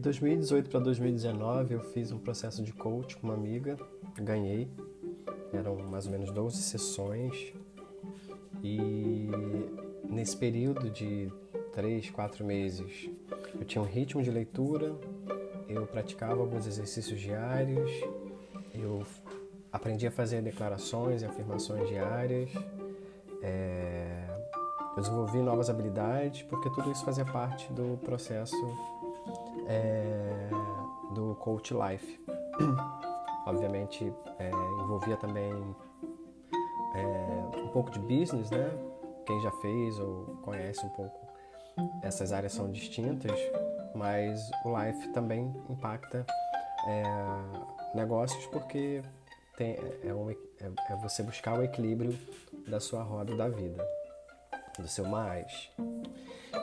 [0.00, 3.76] 2018 para 2019 eu fiz um processo de coach com uma amiga,
[4.18, 4.68] ganhei.
[5.52, 7.52] Eram mais ou menos 12 sessões.
[8.62, 9.28] E
[10.08, 11.30] nesse período de
[11.72, 13.10] 3, 4 meses,
[13.54, 14.94] eu tinha um ritmo de leitura,
[15.68, 17.90] eu praticava alguns exercícios diários,
[18.74, 19.02] eu
[19.72, 22.50] aprendi a fazer declarações e afirmações diárias,
[23.42, 24.26] é,
[24.96, 28.56] eu desenvolvi novas habilidades, porque tudo isso fazia parte do processo
[29.70, 30.50] é,
[31.14, 32.20] do Coach Life.
[33.46, 34.50] Obviamente é,
[34.82, 35.52] envolvia também
[36.94, 38.70] é, um pouco de business, né?
[39.24, 41.26] Quem já fez ou conhece um pouco,
[42.02, 43.38] essas áreas são distintas,
[43.94, 46.26] mas o Life também impacta
[46.86, 47.02] é,
[47.94, 49.02] negócios porque
[49.56, 50.36] tem, é, um, é,
[50.88, 52.18] é você buscar o equilíbrio
[52.66, 53.86] da sua roda da vida,
[54.78, 55.70] do seu mais.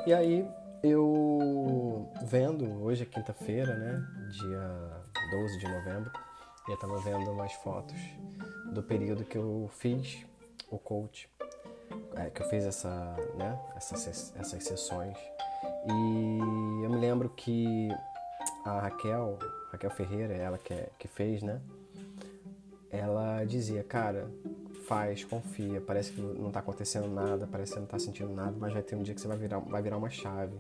[0.05, 0.48] E aí
[0.84, 4.05] eu vendo, hoje é quinta-feira, né?
[4.32, 6.12] Dia 12 de novembro,
[6.68, 7.96] eu estava vendo umas fotos
[8.71, 10.26] do período que eu fiz
[10.70, 11.29] o coach,
[12.15, 15.18] é, que eu fiz essa, né, essas, essas sessões.
[15.85, 17.90] E eu me lembro que
[18.65, 19.40] a Raquel,
[19.71, 21.62] Raquel Ferreira, ela que, é, que fez, né?
[22.91, 24.30] Ela dizia, cara,
[24.88, 28.71] faz, confia, parece que não está acontecendo nada, parece que não está sentindo nada, mas
[28.71, 30.55] vai ter um dia que você vai virar, vai virar uma chave.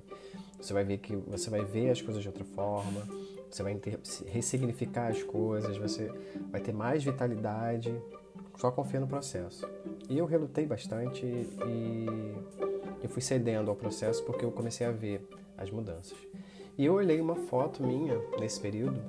[0.59, 3.07] Você vai ver que você vai ver as coisas de outra forma,
[3.49, 6.11] você vai ter, ressignificar as coisas, você
[6.51, 7.95] vai ter mais vitalidade,
[8.57, 9.65] só confia no processo.
[10.09, 12.05] E eu relutei bastante e
[13.01, 15.25] eu fui cedendo ao processo porque eu comecei a ver
[15.57, 16.17] as mudanças.
[16.77, 18.99] E eu olhei uma foto minha nesse período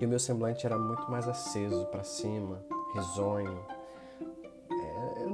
[0.00, 3.73] e o meu semblante era muito mais aceso para cima, risonho,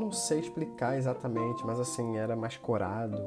[0.00, 3.18] não sei explicar exatamente, mas assim, era mais corado.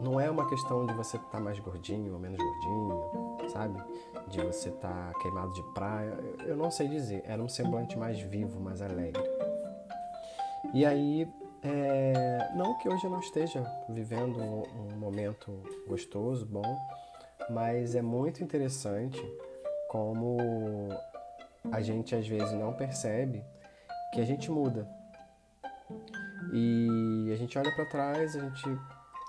[0.00, 3.82] Não é uma questão de você estar tá mais gordinho ou menos gordinho, sabe?
[4.28, 6.12] De você estar tá queimado de praia.
[6.46, 7.22] Eu não sei dizer.
[7.26, 9.22] Era um semblante mais vivo, mais alegre.
[10.72, 11.28] E aí,
[11.62, 12.50] é...
[12.54, 14.62] não que hoje eu não esteja vivendo um,
[14.94, 15.52] um momento
[15.86, 16.76] gostoso, bom,
[17.50, 19.20] mas é muito interessante
[19.88, 20.38] como
[21.70, 23.44] a gente às vezes não percebe
[24.12, 24.86] que a gente muda.
[26.52, 28.78] E a gente olha para trás, a gente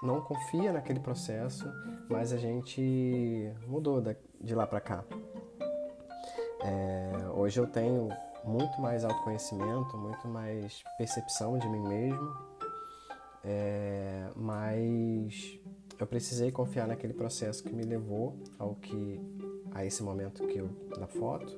[0.01, 1.65] não confia naquele processo,
[2.09, 4.03] mas a gente mudou
[4.41, 5.03] de lá para cá.
[6.61, 8.09] É, hoje eu tenho
[8.43, 12.37] muito mais autoconhecimento, muito mais percepção de mim mesmo,
[13.43, 15.59] é, mas
[15.99, 19.19] eu precisei confiar naquele processo que me levou ao que
[19.73, 21.57] a esse momento que eu na foto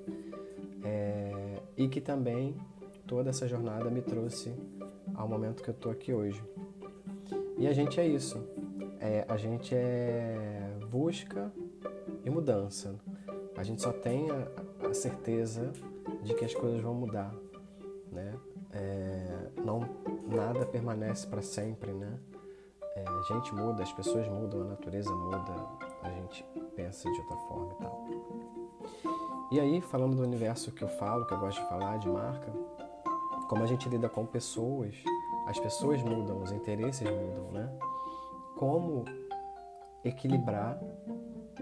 [0.83, 2.55] é, e que também
[3.07, 4.53] toda essa jornada me trouxe
[5.15, 6.43] ao momento que eu estou aqui hoje.
[7.57, 8.43] E a gente é isso.
[8.99, 11.51] É, a gente é busca
[12.23, 12.95] e mudança.
[13.55, 15.71] A gente só tem a, a certeza
[16.23, 17.33] de que as coisas vão mudar,
[18.11, 18.33] né?
[18.71, 19.81] É, não
[20.27, 22.19] nada permanece para sempre, né?
[22.95, 25.53] É, a gente muda, as pessoas mudam, a natureza muda,
[26.01, 26.45] a gente
[26.75, 28.07] pensa de outra forma e tal.
[29.51, 32.51] E aí, falando do universo que eu falo, que eu gosto de falar, de marca,
[33.47, 34.95] como a gente lida com pessoas,
[35.47, 37.69] as pessoas mudam, os interesses mudam, né?
[38.57, 39.05] Como
[40.03, 40.79] equilibrar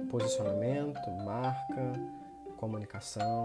[0.10, 1.94] posicionamento, marca,
[2.58, 3.44] comunicação.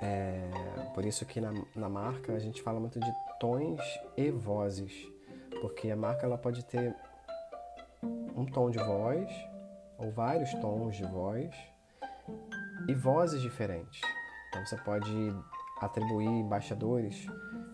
[0.00, 0.50] É,
[0.92, 3.80] por isso que na, na marca a gente fala muito de tons
[4.16, 4.92] e vozes,
[5.60, 6.94] porque a marca ela pode ter
[8.02, 9.30] um tom de voz
[9.98, 11.54] ou vários tons de voz
[12.88, 14.00] e vozes diferentes.
[14.48, 15.32] Então você pode
[15.80, 17.26] atribuir embaixadores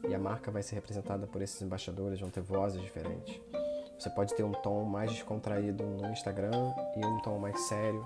[0.08, 3.40] e a marca vai ser representada por esses embaixadores, vão ter vozes diferentes.
[3.98, 8.04] Você pode ter um tom mais descontraído no Instagram e um tom mais sério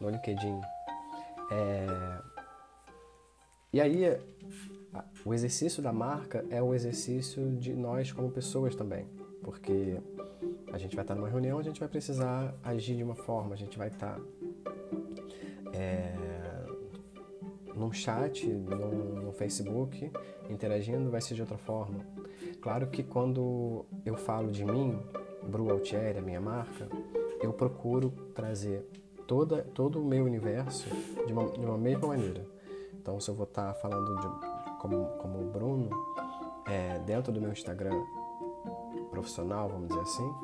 [0.00, 0.60] no LinkedIn.
[1.50, 1.86] É...
[3.72, 4.18] E aí,
[5.24, 9.06] o exercício da marca é o exercício de nós como pessoas também,
[9.42, 10.00] porque
[10.72, 13.58] a gente vai estar numa reunião, a gente vai precisar agir de uma forma, a
[13.58, 14.18] gente vai estar
[15.74, 16.35] é
[17.76, 20.10] num chat, no, no Facebook,
[20.48, 22.00] interagindo, vai ser de outra forma.
[22.60, 24.98] Claro que quando eu falo de mim,
[25.42, 26.88] Bru Altieri, a minha marca,
[27.40, 28.84] eu procuro trazer
[29.26, 30.88] toda, todo o meu universo
[31.26, 32.46] de uma, de uma mesma maneira.
[32.94, 35.90] Então, se eu vou estar falando de, como, como o Bruno,
[36.66, 38.02] é, dentro do meu Instagram
[39.10, 40.34] profissional, vamos dizer assim,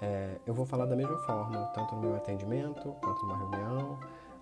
[0.00, 3.98] é, eu vou falar da mesma forma, tanto no meu atendimento, quanto numa reunião,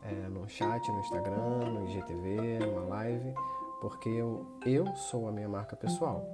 [0.09, 3.35] é, no chat, no Instagram, no IGTV, numa live,
[3.81, 6.25] porque eu, eu sou a minha marca pessoal.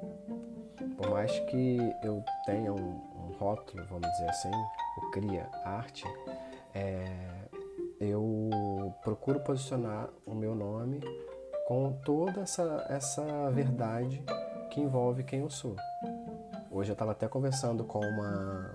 [0.96, 4.50] Por mais que eu tenha um, um rótulo, vamos dizer assim,
[4.98, 6.04] o Cria Arte,
[6.74, 7.04] É,
[8.00, 8.50] eu
[9.02, 11.00] procuro posicionar o meu nome
[11.68, 14.24] com toda essa, essa verdade
[14.70, 15.76] que envolve quem eu sou.
[16.70, 18.74] Hoje eu estava até conversando com uma,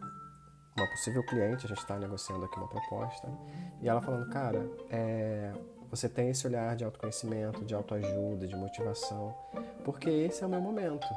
[0.77, 3.27] uma possível cliente, a gente está negociando aqui uma proposta,
[3.81, 5.51] e ela falando, cara, é,
[5.89, 9.33] você tem esse olhar de autoconhecimento, de autoajuda, de motivação,
[9.83, 11.07] porque esse é o meu momento.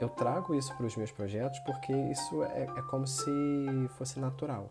[0.00, 3.30] Eu trago isso para os meus projetos porque isso é, é como se
[3.96, 4.68] fosse natural.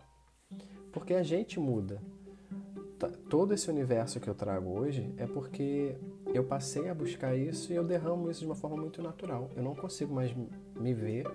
[0.92, 2.02] Porque a gente muda.
[3.30, 5.96] Todo esse universo que eu trago hoje é porque
[6.34, 9.50] eu passei a buscar isso e eu derramo isso de uma forma muito natural.
[9.56, 10.34] Eu não consigo mais
[10.80, 11.26] me ver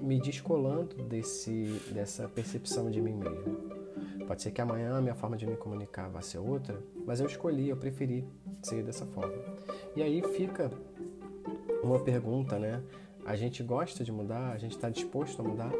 [0.00, 3.76] me descolando desse, dessa percepção de mim mesmo.
[4.26, 7.26] Pode ser que amanhã a minha forma de me comunicar vá ser outra, mas eu
[7.26, 8.26] escolhi, eu preferi
[8.62, 9.34] ser dessa forma.
[9.94, 10.70] E aí fica
[11.82, 12.82] uma pergunta, né?
[13.24, 15.72] A gente gosta de mudar, a gente está disposto a mudar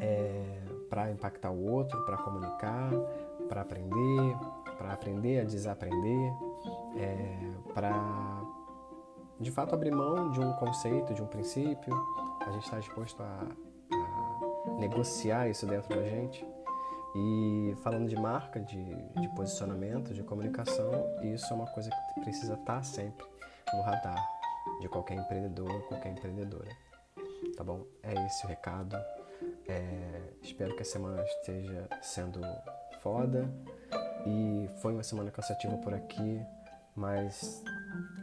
[0.00, 2.90] é, para impactar o outro, para comunicar,
[3.48, 4.36] para aprender,
[4.76, 6.32] para aprender a desaprender,
[6.96, 8.42] é, para
[9.40, 11.94] de fato abrir mão de um conceito, de um princípio.
[12.46, 13.46] A gente está disposto a,
[13.92, 16.46] a negociar isso dentro da gente.
[17.14, 18.82] E falando de marca, de,
[19.20, 20.90] de posicionamento, de comunicação,
[21.22, 23.26] isso é uma coisa que precisa estar tá sempre
[23.74, 24.24] no radar
[24.80, 26.70] de qualquer empreendedor, qualquer empreendedora.
[27.56, 27.84] Tá bom?
[28.02, 28.96] É esse o recado.
[29.68, 32.40] É, espero que a semana esteja sendo
[33.00, 33.52] foda.
[34.26, 36.40] E foi uma semana cansativa por aqui,
[36.96, 37.62] mas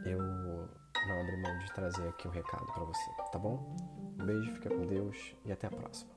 [0.04, 3.76] eu não abri mão de trazer aqui o um recado para você, tá bom?
[4.20, 6.10] Um beijo, fica com Deus e até a próxima.